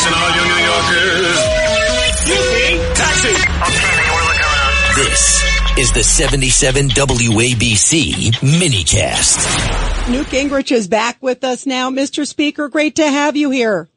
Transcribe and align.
Listen, 0.00 0.14
all 0.14 0.30
you 0.30 0.40
New 0.48 0.62
Yorkers. 0.64 1.36
Taxi! 2.96 3.34
This 4.96 5.44
is 5.78 5.92
the 5.92 6.02
77 6.02 6.88
WABC 6.88 8.32
minicast. 8.40 10.08
Newt 10.10 10.26
Gingrich 10.28 10.72
is 10.72 10.88
back 10.88 11.18
with 11.20 11.44
us 11.44 11.66
now. 11.66 11.90
Mr. 11.90 12.26
Speaker, 12.26 12.70
great 12.70 12.96
to 12.96 13.06
have 13.06 13.36
you 13.36 13.50
here. 13.50 13.90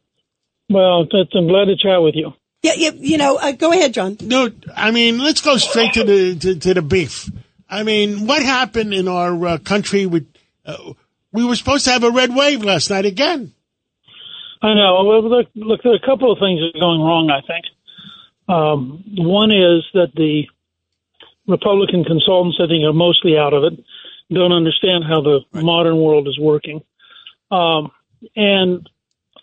Well, 0.69 1.07
I'm 1.09 1.47
glad 1.47 1.65
to 1.65 1.77
chat 1.77 2.01
with 2.01 2.15
you. 2.15 2.33
Yeah, 2.63 2.73
yeah 2.75 2.91
you 2.95 3.17
know, 3.17 3.37
uh, 3.37 3.53
go 3.53 3.71
ahead, 3.71 3.93
John. 3.93 4.17
No, 4.19 4.49
I 4.75 4.91
mean, 4.91 5.19
let's 5.19 5.39
go 5.39 5.55
straight 5.55 5.93
to 5.93 6.03
the 6.03 6.35
to, 6.35 6.55
to 6.55 6.73
the 6.73 6.81
beef. 6.81 7.31
I 7.69 7.83
mean, 7.83 8.27
what 8.27 8.43
happened 8.43 8.93
in 8.93 9.07
our 9.07 9.47
uh, 9.47 9.57
country? 9.57 10.05
With 10.05 10.27
uh, 10.65 10.95
we 11.31 11.45
were 11.45 11.55
supposed 11.55 11.85
to 11.85 11.91
have 11.91 12.03
a 12.03 12.11
red 12.11 12.35
wave 12.35 12.61
last 12.61 12.89
night 12.89 13.05
again. 13.05 13.53
I 14.63 14.73
know. 14.73 15.01
Look, 15.01 15.49
look, 15.55 15.83
there 15.83 15.91
are 15.91 15.95
a 15.95 16.05
couple 16.05 16.31
of 16.31 16.39
things 16.39 16.61
that 16.61 16.77
are 16.77 16.79
going 16.79 17.01
wrong. 17.01 17.29
I 17.29 17.41
think 17.45 17.65
um, 18.47 19.03
one 19.17 19.51
is 19.51 19.83
that 19.93 20.15
the 20.15 20.47
Republican 21.47 22.05
consultants, 22.05 22.57
I 22.63 22.67
think, 22.67 22.85
are 22.85 22.93
mostly 22.93 23.37
out 23.37 23.53
of 23.53 23.65
it. 23.65 23.83
Don't 24.33 24.53
understand 24.53 25.03
how 25.03 25.21
the 25.21 25.41
right. 25.51 25.63
modern 25.63 25.97
world 25.97 26.29
is 26.29 26.39
working. 26.39 26.81
Um, 27.51 27.91
and 28.37 28.89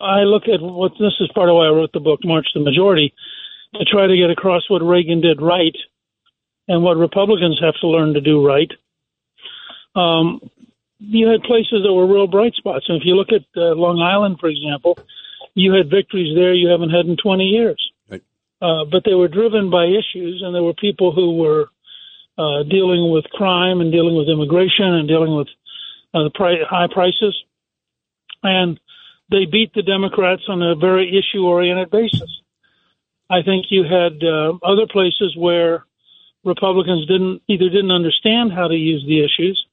I 0.01 0.21
look 0.21 0.47
at 0.47 0.59
what 0.59 0.93
this 0.99 1.13
is 1.19 1.29
part 1.35 1.49
of 1.49 1.55
why 1.55 1.67
I 1.67 1.69
wrote 1.69 1.91
the 1.93 1.99
book, 1.99 2.21
March 2.23 2.47
the 2.55 2.59
Majority, 2.59 3.13
to 3.75 3.85
try 3.85 4.07
to 4.07 4.17
get 4.17 4.31
across 4.31 4.67
what 4.69 4.81
Reagan 4.81 5.21
did 5.21 5.39
right 5.39 5.75
and 6.67 6.83
what 6.83 6.97
Republicans 6.97 7.59
have 7.61 7.75
to 7.81 7.87
learn 7.87 8.15
to 8.15 8.21
do 8.21 8.45
right. 8.45 8.71
Um, 9.95 10.41
you 11.01 11.27
had 11.27 11.41
places 11.41 11.81
that 11.83 11.93
were 11.93 12.05
real 12.05 12.27
bright 12.27 12.53
spots. 12.53 12.85
And 12.87 13.01
if 13.01 13.05
you 13.05 13.15
look 13.15 13.29
at 13.31 13.41
uh, 13.57 13.73
Long 13.73 13.99
Island, 13.99 14.37
for 14.39 14.49
example, 14.49 14.97
you 15.55 15.73
had 15.73 15.89
victories 15.89 16.35
there 16.35 16.53
you 16.53 16.69
haven't 16.69 16.91
had 16.91 17.07
in 17.07 17.17
20 17.17 17.43
years. 17.43 17.91
Right. 18.09 18.23
Uh, 18.61 18.85
but 18.85 19.03
they 19.03 19.15
were 19.15 19.27
driven 19.27 19.71
by 19.71 19.85
issues, 19.85 20.41
and 20.45 20.53
there 20.53 20.63
were 20.63 20.75
people 20.75 21.11
who 21.11 21.37
were 21.37 21.69
uh, 22.37 22.63
dealing 22.69 23.11
with 23.11 23.25
crime 23.25 23.81
and 23.81 23.91
dealing 23.91 24.15
with 24.15 24.29
immigration 24.29 24.93
and 24.93 25.07
dealing 25.07 25.35
with 25.35 25.47
uh, 26.13 26.23
the 26.23 26.31
pri- 26.33 26.63
high 26.69 26.87
prices. 26.91 27.35
And 28.43 28.79
they 29.31 29.45
beat 29.45 29.73
the 29.73 29.81
Democrats 29.81 30.43
on 30.49 30.61
a 30.61 30.75
very 30.75 31.09
issue 31.17 31.45
oriented 31.45 31.89
basis. 31.89 32.29
I 33.29 33.41
think 33.41 33.67
you 33.69 33.83
had 33.83 34.23
uh, 34.23 34.53
other 34.63 34.85
places 34.85 35.35
where 35.37 35.85
Republicans 36.43 37.07
didn't 37.07 37.41
either 37.47 37.69
didn't 37.69 37.91
understand 37.91 38.51
how 38.51 38.67
to 38.67 38.75
use 38.75 39.03
the 39.07 39.23
issues 39.23 39.65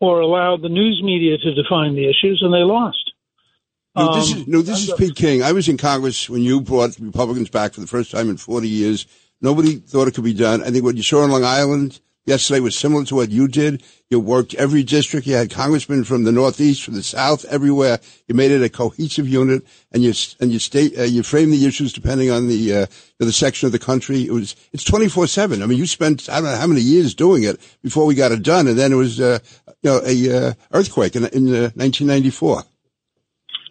or 0.00 0.20
allowed 0.20 0.62
the 0.62 0.68
news 0.68 1.02
media 1.02 1.38
to 1.38 1.54
define 1.54 1.94
the 1.94 2.08
issues, 2.08 2.40
and 2.42 2.52
they 2.52 2.62
lost. 2.62 3.12
No, 3.96 4.14
this 4.14 4.32
um, 4.32 4.38
is, 4.38 4.46
no, 4.46 4.62
this 4.62 4.82
is 4.82 4.90
uh, 4.90 4.96
Pete 4.96 5.16
King. 5.16 5.42
I 5.42 5.52
was 5.52 5.68
in 5.68 5.76
Congress 5.76 6.30
when 6.30 6.42
you 6.42 6.60
brought 6.60 6.98
Republicans 7.00 7.50
back 7.50 7.72
for 7.72 7.80
the 7.80 7.86
first 7.86 8.10
time 8.10 8.30
in 8.30 8.36
40 8.36 8.68
years. 8.68 9.06
Nobody 9.40 9.76
thought 9.76 10.08
it 10.08 10.14
could 10.14 10.24
be 10.24 10.34
done. 10.34 10.62
I 10.62 10.70
think 10.70 10.84
what 10.84 10.96
you 10.96 11.02
saw 11.02 11.24
in 11.24 11.30
Long 11.30 11.44
Island 11.44 12.00
yesterday 12.28 12.60
was 12.60 12.76
similar 12.76 13.04
to 13.06 13.14
what 13.16 13.30
you 13.30 13.48
did. 13.48 13.82
You 14.10 14.20
worked 14.20 14.54
every 14.54 14.82
district. 14.82 15.26
You 15.26 15.34
had 15.34 15.50
congressmen 15.50 16.04
from 16.04 16.24
the 16.24 16.32
Northeast, 16.32 16.82
from 16.82 16.94
the 16.94 17.02
South, 17.02 17.44
everywhere. 17.46 17.98
You 18.26 18.34
made 18.34 18.50
it 18.50 18.62
a 18.62 18.68
cohesive 18.68 19.28
unit, 19.28 19.64
and 19.90 20.02
you 20.02 20.12
and 20.40 20.52
you 20.52 20.58
state 20.58 20.98
uh, 20.98 21.02
you 21.02 21.22
framed 21.22 21.52
the 21.52 21.66
issues 21.66 21.92
depending 21.92 22.30
on 22.30 22.48
the 22.48 22.74
uh, 22.74 22.86
the 23.18 23.32
section 23.32 23.66
of 23.66 23.72
the 23.72 23.78
country. 23.78 24.22
It 24.22 24.32
was 24.32 24.54
it's 24.72 24.84
twenty 24.84 25.08
four 25.08 25.26
seven. 25.26 25.62
I 25.62 25.66
mean, 25.66 25.78
you 25.78 25.86
spent 25.86 26.28
I 26.28 26.36
don't 26.36 26.44
know 26.44 26.56
how 26.56 26.66
many 26.66 26.82
years 26.82 27.14
doing 27.14 27.42
it 27.42 27.58
before 27.82 28.06
we 28.06 28.14
got 28.14 28.32
it 28.32 28.42
done, 28.42 28.68
and 28.68 28.78
then 28.78 28.92
it 28.92 28.96
was 28.96 29.20
uh, 29.20 29.40
you 29.82 29.90
know 29.90 30.00
a 30.04 30.36
uh, 30.36 30.52
earthquake 30.72 31.16
in 31.16 31.26
in 31.26 31.54
uh, 31.54 31.70
nineteen 31.74 32.06
ninety 32.06 32.30
four. 32.30 32.62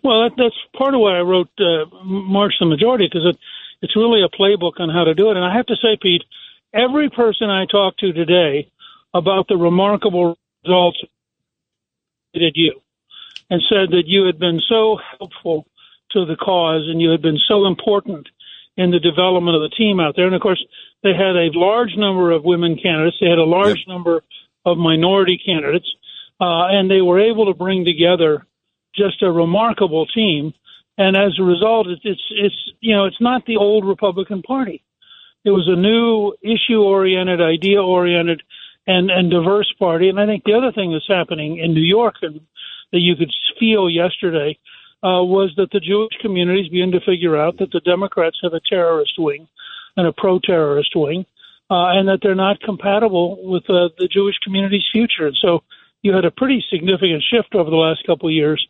Well, 0.03 0.23
that, 0.23 0.35
that's 0.37 0.55
part 0.77 0.93
of 0.93 1.01
why 1.01 1.17
I 1.17 1.21
wrote 1.21 1.49
uh, 1.59 1.85
March 2.03 2.53
the 2.59 2.65
Majority 2.65 3.07
because 3.07 3.25
it, 3.25 3.37
it's 3.81 3.95
really 3.95 4.23
a 4.23 4.29
playbook 4.29 4.79
on 4.79 4.89
how 4.89 5.03
to 5.03 5.13
do 5.13 5.29
it. 5.31 5.37
And 5.37 5.45
I 5.45 5.55
have 5.55 5.65
to 5.67 5.75
say, 5.75 5.97
Pete, 6.01 6.23
every 6.73 7.09
person 7.09 7.49
I 7.49 7.65
talked 7.65 7.99
to 7.99 8.13
today 8.13 8.71
about 9.13 9.47
the 9.47 9.57
remarkable 9.57 10.37
results 10.63 10.99
did 12.33 12.53
you 12.55 12.81
and 13.49 13.61
said 13.69 13.91
that 13.91 14.03
you 14.05 14.25
had 14.25 14.39
been 14.39 14.61
so 14.67 14.99
helpful 15.17 15.65
to 16.11 16.25
the 16.25 16.35
cause 16.35 16.87
and 16.87 17.01
you 17.01 17.09
had 17.09 17.21
been 17.21 17.39
so 17.47 17.65
important 17.65 18.27
in 18.75 18.91
the 18.91 18.99
development 18.99 19.55
of 19.55 19.61
the 19.61 19.75
team 19.75 19.99
out 19.99 20.15
there. 20.15 20.25
And 20.25 20.35
of 20.35 20.41
course, 20.41 20.63
they 21.03 21.13
had 21.13 21.35
a 21.35 21.49
large 21.53 21.95
number 21.95 22.31
of 22.31 22.43
women 22.43 22.77
candidates. 22.81 23.17
They 23.19 23.29
had 23.29 23.39
a 23.39 23.43
large 23.43 23.79
yep. 23.79 23.87
number 23.87 24.23
of 24.65 24.77
minority 24.77 25.39
candidates, 25.43 25.87
uh, 26.39 26.67
and 26.67 26.89
they 26.89 27.01
were 27.01 27.19
able 27.19 27.45
to 27.45 27.53
bring 27.53 27.85
together 27.85 28.45
just 28.95 29.23
a 29.23 29.31
remarkable 29.31 30.05
team. 30.07 30.53
And 30.97 31.15
as 31.15 31.37
a 31.39 31.43
result, 31.43 31.87
it's, 31.87 32.01
it's, 32.03 32.21
it's 32.31 32.71
you 32.81 32.95
know, 32.95 33.05
it's 33.05 33.21
not 33.21 33.45
the 33.45 33.57
old 33.57 33.85
Republican 33.85 34.41
Party. 34.41 34.83
It 35.45 35.51
was 35.51 35.67
a 35.67 35.79
new 35.79 36.33
issue 36.41 36.81
oriented, 36.81 37.41
idea 37.41 37.81
oriented, 37.81 38.41
and, 38.85 39.09
and 39.11 39.29
diverse 39.29 39.71
party. 39.77 40.09
And 40.09 40.19
I 40.19 40.25
think 40.25 40.43
the 40.43 40.53
other 40.53 40.71
thing 40.71 40.91
that's 40.91 41.07
happening 41.07 41.57
in 41.57 41.73
New 41.73 41.81
York 41.81 42.15
and 42.21 42.41
that 42.91 42.99
you 42.99 43.15
could 43.15 43.31
feel 43.59 43.89
yesterday 43.89 44.57
uh, 45.03 45.21
was 45.23 45.53
that 45.57 45.71
the 45.71 45.79
Jewish 45.79 46.13
communities 46.21 46.69
begin 46.69 46.91
to 46.91 47.01
figure 47.01 47.37
out 47.37 47.57
that 47.59 47.71
the 47.71 47.81
Democrats 47.81 48.39
have 48.41 48.53
a 48.53 48.61
terrorist 48.67 49.13
wing 49.17 49.47
and 49.95 50.07
a 50.07 50.13
pro 50.13 50.39
terrorist 50.39 50.95
wing, 50.95 51.25
uh, 51.69 51.97
and 51.97 52.07
that 52.07 52.19
they're 52.21 52.35
not 52.35 52.61
compatible 52.61 53.37
with 53.43 53.63
uh, 53.69 53.89
the 53.97 54.07
Jewish 54.11 54.35
community's 54.43 54.85
future. 54.91 55.27
And 55.27 55.37
so 55.41 55.63
you 56.01 56.13
had 56.13 56.25
a 56.25 56.31
pretty 56.31 56.63
significant 56.69 57.23
shift 57.29 57.55
over 57.55 57.69
the 57.69 57.75
last 57.75 58.05
couple 58.05 58.29
of 58.29 58.33
years 58.33 58.65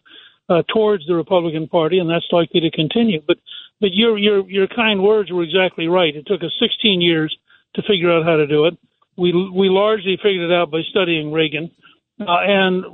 uh, 0.49 0.63
towards 0.73 1.05
the 1.07 1.15
Republican 1.15 1.67
Party, 1.67 1.99
and 1.99 2.09
that's 2.09 2.27
likely 2.31 2.61
to 2.61 2.71
continue. 2.71 3.21
But 3.25 3.37
but 3.79 3.93
your 3.93 4.17
your 4.17 4.49
your 4.49 4.67
kind 4.67 5.03
words 5.03 5.31
were 5.31 5.43
exactly 5.43 5.87
right. 5.87 6.15
It 6.15 6.25
took 6.27 6.41
us 6.43 6.51
16 6.59 7.01
years 7.01 7.35
to 7.75 7.81
figure 7.83 8.11
out 8.11 8.25
how 8.25 8.37
to 8.37 8.47
do 8.47 8.65
it. 8.65 8.77
We 9.17 9.31
we 9.31 9.69
largely 9.69 10.17
figured 10.17 10.49
it 10.49 10.53
out 10.53 10.71
by 10.71 10.81
studying 10.89 11.31
Reagan, 11.31 11.71
uh, 12.19 12.41
and 12.41 12.85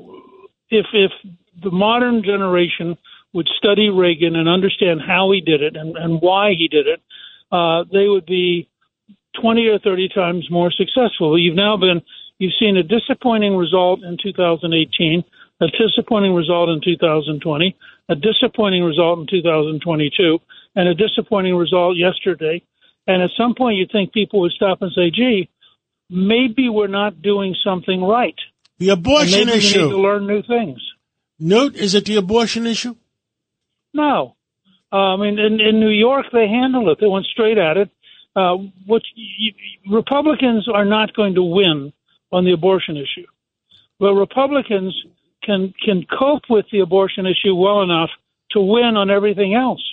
if 0.70 0.86
if 0.94 1.12
the 1.62 1.72
modern 1.72 2.24
generation 2.24 2.98
would 3.34 3.48
study 3.58 3.90
Reagan 3.90 4.36
and 4.36 4.48
understand 4.48 5.02
how 5.06 5.32
he 5.32 5.42
did 5.42 5.62
it 5.62 5.76
and, 5.76 5.98
and 5.98 6.22
why 6.22 6.52
he 6.52 6.68
did 6.68 6.88
it, 6.88 7.02
uh, 7.52 7.84
they 7.92 8.08
would 8.08 8.26
be 8.26 8.70
20 9.42 9.68
or 9.68 9.80
30 9.80 10.10
times 10.10 10.48
more 10.52 10.72
successful. 10.72 11.38
You've 11.38 11.56
now 11.56 11.78
been 11.78 12.02
you've 12.38 12.54
seen 12.60 12.78
a 12.78 12.84
disappointing 12.84 13.56
result 13.56 14.04
in 14.04 14.18
2018, 14.22 15.24
a 15.64 15.68
disappointing 15.68 16.34
result 16.34 16.70
in 16.70 16.82
2020, 16.84 17.76
a 18.10 18.16
disappointing 18.16 18.84
result 18.84 19.20
in 19.20 19.28
2022 19.28 20.40
and 20.76 20.88
a 20.90 20.94
disappointing 20.94 21.56
result 21.56 21.96
yesterday. 21.96 22.62
And 23.08 23.22
at 23.22 23.30
some 23.38 23.56
point, 23.56 23.78
you'd 23.78 23.92
think 23.92 24.14
people 24.14 24.42
would 24.42 24.52
stop 24.52 24.82
and 24.82 24.92
say, 24.94 25.10
gee, 25.10 25.50
maybe 26.10 26.70
we're 26.70 26.88
not 26.88 27.22
doing 27.22 27.56
something 27.64 28.04
right. 28.04 28.36
The 28.80 28.90
abortion 28.90 29.48
maybe 29.48 29.58
issue. 29.58 29.80
We 29.80 29.86
need 29.86 29.92
to 29.92 30.02
learn 30.02 30.28
new 30.28 30.42
things. 30.44 30.82
Note, 31.40 31.76
is 31.76 31.96
it 31.96 32.06
the 32.06 32.18
abortion 32.18 32.68
issue? 32.68 32.96
No. 33.94 34.36
I 34.92 35.16
mean, 35.16 35.40
in, 35.40 35.60
in 35.60 35.80
New 35.80 35.90
York, 35.90 36.28
they 36.32 36.48
handled 36.48 36.90
it. 36.90 36.98
They 37.00 37.08
went 37.08 37.26
straight 37.26 37.58
at 37.58 37.78
it. 37.78 37.90
Uh, 38.36 38.58
what 38.86 39.04
you, 39.16 39.54
Republicans 39.90 40.68
are 40.68 40.86
not 40.86 41.14
going 41.14 41.36
to 41.36 41.44
win 41.44 41.94
on 42.32 42.46
the 42.46 42.52
abortion 42.52 42.98
issue, 42.98 43.28
but 44.00 44.14
Republicans 44.14 44.96
can 45.44 45.74
can 45.84 46.06
cope 46.06 46.44
with 46.50 46.66
the 46.72 46.80
abortion 46.80 47.26
issue 47.26 47.56
well 47.56 47.82
enough 47.82 48.10
to 48.52 48.62
win 48.62 48.96
on 48.98 49.10
everything 49.10 49.54
else. 49.54 49.84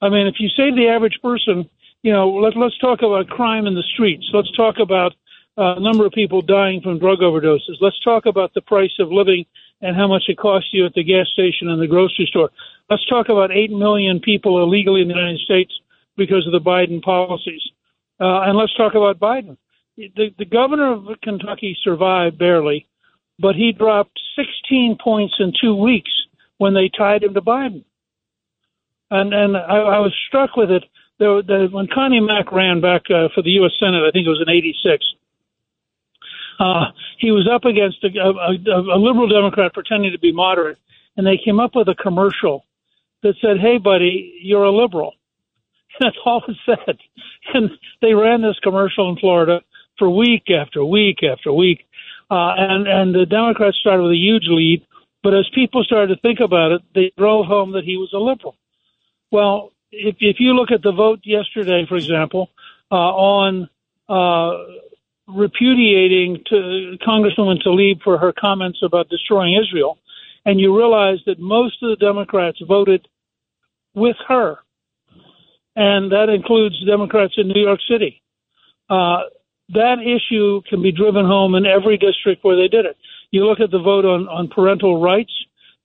I 0.00 0.08
mean, 0.08 0.26
if 0.26 0.36
you 0.38 0.48
say 0.48 0.70
to 0.70 0.76
the 0.76 0.88
average 0.88 1.18
person, 1.22 1.68
you 2.02 2.12
know, 2.12 2.28
let, 2.28 2.56
let's 2.56 2.76
talk 2.78 3.00
about 3.02 3.28
crime 3.28 3.66
in 3.66 3.74
the 3.74 3.82
streets. 3.94 4.26
Let's 4.32 4.50
talk 4.52 4.76
about 4.78 5.12
uh, 5.56 5.74
number 5.78 6.04
of 6.04 6.12
people 6.12 6.42
dying 6.42 6.80
from 6.82 6.98
drug 6.98 7.20
overdoses. 7.20 7.80
Let's 7.80 7.98
talk 8.00 8.26
about 8.26 8.52
the 8.54 8.60
price 8.60 8.92
of 8.98 9.10
living 9.10 9.46
and 9.80 9.96
how 9.96 10.08
much 10.08 10.24
it 10.28 10.38
costs 10.38 10.70
you 10.72 10.84
at 10.86 10.94
the 10.94 11.04
gas 11.04 11.26
station 11.32 11.68
and 11.68 11.80
the 11.80 11.86
grocery 11.86 12.26
store. 12.26 12.50
Let's 12.90 13.06
talk 13.06 13.28
about 13.28 13.52
8 13.52 13.70
million 13.70 14.20
people 14.20 14.62
illegally 14.62 15.02
in 15.02 15.08
the 15.08 15.14
United 15.14 15.40
States 15.40 15.72
because 16.16 16.46
of 16.46 16.52
the 16.52 16.60
Biden 16.60 17.02
policies. 17.02 17.62
Uh, 18.20 18.42
and 18.42 18.56
let's 18.56 18.74
talk 18.74 18.94
about 18.94 19.18
Biden. 19.18 19.56
The, 19.96 20.34
the 20.38 20.44
governor 20.44 20.92
of 20.92 21.20
Kentucky 21.22 21.76
survived 21.82 22.38
barely, 22.38 22.86
but 23.38 23.54
he 23.54 23.72
dropped 23.72 24.18
16 24.36 24.98
points 25.02 25.34
in 25.38 25.52
two 25.60 25.74
weeks 25.74 26.10
when 26.58 26.74
they 26.74 26.88
tied 26.96 27.22
him 27.22 27.34
to 27.34 27.40
Biden 27.42 27.84
and 29.10 29.32
and 29.32 29.56
I, 29.56 29.76
I 29.76 29.98
was 30.00 30.14
struck 30.28 30.56
with 30.56 30.70
it. 30.70 30.84
There, 31.18 31.42
the, 31.42 31.68
when 31.70 31.86
Connie 31.92 32.20
Mack 32.20 32.50
ran 32.50 32.80
back 32.80 33.02
uh, 33.08 33.28
for 33.34 33.42
the 33.42 33.50
U.S. 33.62 33.72
Senate, 33.78 34.02
I 34.02 34.10
think 34.10 34.26
it 34.26 34.30
was 34.30 34.42
in 34.44 34.52
'86. 34.52 35.04
Uh, 36.58 36.86
he 37.18 37.30
was 37.30 37.48
up 37.52 37.64
against 37.64 38.02
a, 38.04 38.08
a, 38.18 38.96
a 38.96 38.98
liberal 38.98 39.28
Democrat 39.28 39.72
pretending 39.74 40.12
to 40.12 40.18
be 40.18 40.32
moderate, 40.32 40.78
and 41.16 41.26
they 41.26 41.38
came 41.42 41.60
up 41.60 41.72
with 41.74 41.88
a 41.88 41.94
commercial 41.94 42.64
that 43.22 43.34
said, 43.40 43.58
"Hey, 43.60 43.78
buddy, 43.78 44.40
you're 44.42 44.64
a 44.64 44.72
liberal." 44.72 45.14
That's 46.00 46.16
all 46.24 46.42
it 46.48 46.56
said. 46.66 46.98
And 47.52 47.70
they 48.00 48.14
ran 48.14 48.40
this 48.40 48.58
commercial 48.62 49.10
in 49.10 49.16
Florida 49.16 49.60
for 49.98 50.08
week 50.08 50.44
after 50.50 50.82
week 50.82 51.18
after 51.22 51.52
week. 51.52 51.86
Uh, 52.30 52.54
and, 52.56 52.86
and 52.88 53.14
the 53.14 53.26
Democrats 53.26 53.76
started 53.78 54.02
with 54.02 54.12
a 54.12 54.16
huge 54.16 54.46
lead. 54.48 54.86
But 55.22 55.34
as 55.34 55.48
people 55.54 55.82
started 55.84 56.14
to 56.14 56.20
think 56.20 56.40
about 56.40 56.72
it, 56.72 56.82
they 56.94 57.12
drove 57.16 57.46
home 57.46 57.72
that 57.72 57.84
he 57.84 57.96
was 57.96 58.12
a 58.12 58.18
liberal. 58.18 58.56
Well, 59.30 59.72
if, 59.90 60.16
if 60.20 60.36
you 60.38 60.52
look 60.52 60.70
at 60.70 60.82
the 60.82 60.92
vote 60.92 61.20
yesterday, 61.24 61.86
for 61.88 61.96
example, 61.96 62.50
uh, 62.90 62.94
on 62.94 63.68
uh, 64.08 64.52
repudiating 65.26 66.42
to 66.46 66.98
Congresswoman 67.06 67.62
Tlaib 67.62 68.02
for 68.02 68.18
her 68.18 68.32
comments 68.32 68.80
about 68.82 69.08
destroying 69.08 69.58
Israel, 69.60 69.98
and 70.44 70.60
you 70.60 70.76
realize 70.76 71.18
that 71.26 71.38
most 71.38 71.82
of 71.82 71.88
the 71.90 71.96
Democrats 71.96 72.58
voted 72.66 73.08
with 73.94 74.16
her, 74.28 74.58
and 75.74 76.12
that 76.12 76.28
includes 76.28 76.84
Democrats 76.84 77.34
in 77.36 77.48
New 77.48 77.62
York 77.62 77.80
City. 77.88 78.22
Uh, 78.90 79.22
that 79.70 79.98
issue 80.00 80.60
can 80.68 80.82
be 80.82 80.92
driven 80.92 81.24
home 81.24 81.54
in 81.54 81.66
every 81.66 81.96
district 81.96 82.44
where 82.44 82.56
they 82.56 82.68
did 82.68 82.84
it. 82.84 82.96
You 83.30 83.46
look 83.46 83.60
at 83.60 83.70
the 83.70 83.78
vote 83.78 84.04
on, 84.04 84.28
on 84.28 84.48
parental 84.48 85.00
rights, 85.00 85.32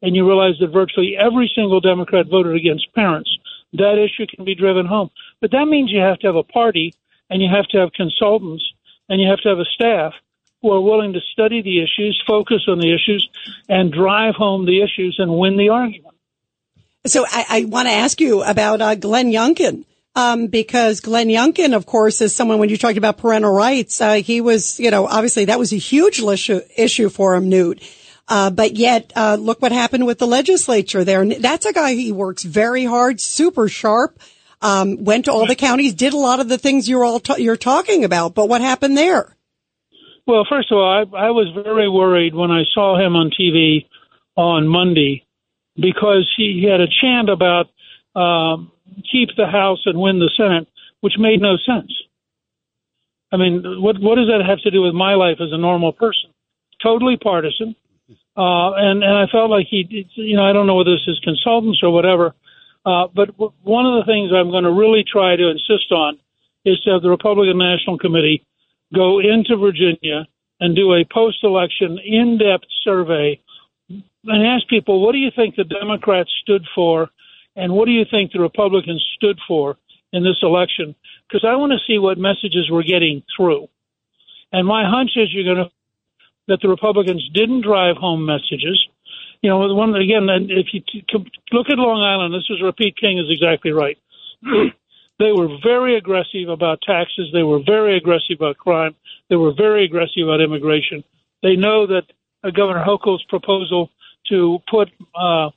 and 0.02 0.16
you 0.16 0.28
realize 0.28 0.56
that 0.60 0.68
virtually 0.68 1.16
every 1.18 1.52
single 1.54 1.80
Democrat 1.80 2.28
voted 2.30 2.56
against 2.56 2.94
parents. 2.94 3.30
That 3.74 3.98
issue 3.98 4.28
can 4.28 4.46
be 4.46 4.56
driven 4.56 4.86
home. 4.86 5.10
But 5.42 5.52
that 5.52 5.66
means 5.66 5.92
you 5.92 6.00
have 6.00 6.20
to 6.20 6.28
have 6.28 6.36
a 6.36 6.44
party, 6.44 6.94
and 7.30 7.42
you 7.42 7.50
have 7.54 7.68
to 7.68 7.78
have 7.80 7.92
consultants, 7.94 8.64
and 9.08 9.22
you 9.22 9.30
have 9.30 9.40
to 9.40 9.50
have 9.50 9.60
a 9.60 9.66
staff 9.66 10.14
who 10.62 10.72
are 10.72 10.82
willing 10.82 11.14
to 11.14 11.20
study 11.32 11.62
the 11.62 11.82
issues, 11.82 12.22
focus 12.28 12.64
on 12.68 12.80
the 12.80 12.94
issues, 12.94 13.28
and 13.70 13.94
drive 13.94 14.36
home 14.36 14.66
the 14.66 14.82
issues 14.82 15.16
and 15.20 15.32
win 15.38 15.58
the 15.58 15.70
argument. 15.70 16.16
So 17.06 17.26
I, 17.26 17.46
I 17.50 17.66
want 17.66 17.88
to 17.88 17.94
ask 17.94 18.20
you 18.20 18.44
about 18.44 18.82
uh, 18.82 18.96
Glenn 18.96 19.32
Youngkin. 19.32 19.86
Um, 20.16 20.48
because 20.48 21.02
Glenn 21.02 21.28
Youngkin, 21.28 21.76
of 21.76 21.86
course, 21.86 22.20
is 22.22 22.36
someone 22.36 22.58
when 22.58 22.70
you 22.70 22.78
talked 22.78 22.98
about 22.98 23.18
parental 23.18 23.54
rights, 23.54 24.02
uh, 24.02 24.16
he 24.16 24.42
was, 24.42 24.80
you 24.80 24.92
know, 24.92 25.06
obviously 25.06 25.46
that 25.46 25.60
was 25.60 25.72
a 25.72 25.78
huge 25.78 26.20
issue, 26.20 26.62
issue 26.76 27.10
for 27.10 27.36
him, 27.36 27.48
Newt. 27.48 27.82
Uh, 28.28 28.50
but 28.50 28.76
yet, 28.76 29.12
uh, 29.16 29.38
look 29.40 29.62
what 29.62 29.72
happened 29.72 30.06
with 30.06 30.20
the 30.20 30.28
legislature 30.28 31.04
there. 31.04 31.22
And 31.22 31.32
that's 31.32 31.66
a 31.66 31.74
guy, 31.74 31.94
he 31.94 32.12
works 32.12 32.44
very 32.44 32.86
hard, 32.86 33.22
super 33.22 33.68
sharp, 33.68 34.20
um, 34.62 35.04
went 35.04 35.26
to 35.26 35.32
all 35.32 35.48
the 35.48 35.56
counties, 35.56 35.94
did 35.94 36.14
a 36.14 36.18
lot 36.18 36.40
of 36.40 36.50
the 36.50 36.58
things 36.58 36.88
you're 36.90 37.04
all, 37.04 37.20
ta- 37.20 37.38
you're 37.38 37.56
talking 37.56 38.04
about. 38.04 38.36
But 38.36 38.50
what 38.50 38.62
happened 38.62 38.98
there? 38.98 39.36
Well, 40.28 40.46
first 40.48 40.72
of 40.72 40.78
all, 40.78 40.88
I, 40.88 41.28
I 41.28 41.32
was 41.32 41.48
very 41.64 41.90
worried 41.90 42.36
when 42.36 42.52
I 42.52 42.64
saw 42.74 43.04
him 43.04 43.16
on 43.16 43.32
TV 43.32 43.88
on 44.36 44.68
Monday 44.68 45.26
because 45.76 46.32
he, 46.38 46.62
he 46.62 46.70
had 46.70 46.82
a 46.82 46.88
chant 46.88 47.30
about 47.30 47.68
um, 48.16 48.72
keep 49.12 49.30
the 49.36 49.48
House 49.48 49.82
and 49.86 50.00
win 50.00 50.20
the 50.20 50.32
Senate, 50.36 50.68
which 51.02 51.14
made 51.18 51.42
no 51.42 51.58
sense. 51.58 51.92
I 53.32 53.38
mean, 53.38 53.64
what 53.82 54.00
what 54.00 54.16
does 54.16 54.28
that 54.28 54.46
have 54.46 54.60
to 54.62 54.72
do 54.72 54.82
with 54.82 54.94
my 54.94 55.14
life 55.14 55.38
as 55.40 55.52
a 55.52 55.58
normal 55.58 55.94
person? 55.94 56.32
Totally 56.82 57.18
partisan, 57.18 57.76
uh, 58.36 58.72
and 58.74 59.04
and 59.04 59.16
I 59.18 59.28
felt 59.32 59.50
like 59.50 59.68
he, 59.70 60.08
you 60.16 60.36
know, 60.36 60.44
I 60.50 60.54
don't 60.54 60.66
know 60.68 60.76
whether 60.76 60.92
this 60.92 61.08
is 61.08 61.20
consultants 61.24 61.82
or 61.84 61.92
whatever, 61.92 62.34
uh, 62.86 63.08
but 63.14 63.28
w- 63.38 63.54
one 63.64 63.86
of 63.86 64.00
the 64.00 64.12
things 64.12 64.32
I'm 64.34 64.50
going 64.50 64.64
to 64.64 64.72
really 64.72 65.04
try 65.04 65.36
to 65.36 65.50
insist 65.50 65.92
on 65.92 66.18
is 66.66 66.80
to 66.82 66.92
have 66.92 67.02
the 67.02 67.10
Republican 67.10 67.58
National 67.58 67.98
Committee 67.98 68.44
go 68.94 69.20
into 69.20 69.56
Virginia 69.58 70.28
and 70.60 70.76
do 70.76 70.94
a 70.94 71.06
post-election 71.06 72.00
in-depth 72.04 72.66
survey 72.84 73.40
and 73.90 74.46
ask 74.46 74.68
people, 74.68 75.02
what 75.02 75.14
do 75.14 75.18
you 75.18 75.32
think 75.36 75.56
the 75.56 75.64
Democrats 75.64 76.32
stood 76.42 76.66
for, 76.76 77.10
and 77.60 77.74
what 77.74 77.86
do 77.86 77.92
you 77.92 78.06
think 78.10 78.32
the 78.32 78.40
Republicans 78.40 79.06
stood 79.16 79.40
for 79.48 79.78
in 80.14 80.24
this 80.24 80.38
election? 80.42 80.96
Because 81.28 81.46
I 81.48 81.56
want 81.56 81.74
to 81.74 81.80
see 81.86 82.00
what 82.00 82.18
messages 82.18 82.70
we're 82.72 82.84
getting 82.84 83.24
through. 83.36 83.68
And 84.52 84.66
my 84.66 84.84
hunch 84.90 85.12
is 85.16 85.30
you're 85.32 85.44
going 85.44 85.66
to 85.66 85.72
that 86.48 86.60
the 86.62 86.70
Republicans 86.70 87.30
didn't 87.34 87.62
drive 87.62 87.96
home 87.96 88.26
messages. 88.26 88.88
You 89.42 89.52
know, 89.52 89.60
one 89.74 89.96
again, 89.96 90.28
if 90.50 90.74
you 90.74 90.82
look 91.52 91.68
at 91.70 91.78
Long 91.78 92.02
Island, 92.02 92.34
this 92.34 92.50
is 92.50 92.58
Pete 92.76 92.98
King 92.98 93.20
is 93.20 93.30
exactly 93.30 93.72
right. 93.72 93.98
They 95.20 95.34
were 95.34 95.50
very 95.62 95.98
aggressive 95.98 96.48
about 96.48 96.80
taxes. 96.82 97.28
They 97.34 97.44
were 97.44 97.60
very 97.60 97.98
aggressive 97.98 98.38
about 98.40 98.58
crime. 98.58 98.96
They 99.30 99.36
were 99.36 99.52
very 99.54 99.84
aggressive 99.84 100.24
about 100.24 100.40
immigration. 100.40 101.04
They 101.44 101.58
know 101.58 101.86
that 101.88 102.04
uh, 102.42 102.52
Governor 102.52 102.86
Hochul's 102.86 103.24
proposal 103.28 103.90
to 104.30 104.60
put 104.72 104.88
uh, 105.14 105.50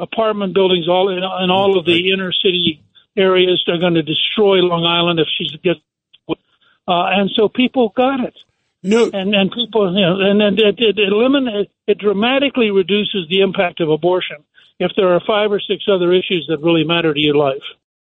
apartment 0.00 0.54
buildings 0.54 0.88
all 0.88 1.08
in, 1.08 1.18
in 1.18 1.50
all 1.50 1.78
of 1.78 1.84
the 1.84 2.12
inner 2.12 2.32
city 2.32 2.82
areas 3.16 3.62
They're 3.66 3.78
going 3.78 3.94
to 3.94 4.02
destroy 4.02 4.56
Long 4.56 4.84
Island 4.84 5.20
if 5.20 5.28
she 5.36 5.58
gets. 5.58 5.80
Uh, 6.28 6.34
and 6.86 7.30
so 7.36 7.48
people 7.48 7.92
got 7.94 8.20
it. 8.20 8.34
No. 8.82 9.08
And 9.12 9.32
and 9.34 9.52
people, 9.52 9.94
you 9.94 10.00
know, 10.00 10.18
and 10.18 10.40
then 10.40 10.54
it, 10.58 10.80
it, 10.80 10.98
it 10.98 11.12
eliminates, 11.12 11.70
it 11.86 11.98
dramatically 11.98 12.72
reduces 12.72 13.28
the 13.28 13.40
impact 13.40 13.80
of 13.80 13.88
abortion 13.88 14.38
if 14.80 14.90
there 14.96 15.14
are 15.14 15.20
five 15.24 15.52
or 15.52 15.60
six 15.60 15.84
other 15.88 16.12
issues 16.12 16.46
that 16.48 16.58
really 16.60 16.82
matter 16.82 17.14
to 17.14 17.20
your 17.20 17.36
life. 17.36 17.62